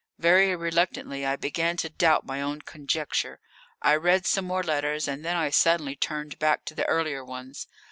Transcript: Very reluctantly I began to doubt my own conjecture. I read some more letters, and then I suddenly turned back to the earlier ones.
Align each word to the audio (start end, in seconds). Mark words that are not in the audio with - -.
Very 0.17 0.55
reluctantly 0.55 1.27
I 1.27 1.35
began 1.35 1.77
to 1.77 1.87
doubt 1.89 2.25
my 2.25 2.41
own 2.41 2.61
conjecture. 2.63 3.39
I 3.83 3.95
read 3.97 4.25
some 4.25 4.45
more 4.45 4.63
letters, 4.63 5.07
and 5.07 5.23
then 5.23 5.35
I 5.35 5.51
suddenly 5.51 5.95
turned 5.95 6.39
back 6.39 6.65
to 6.65 6.73
the 6.73 6.85
earlier 6.87 7.23
ones. 7.23 7.67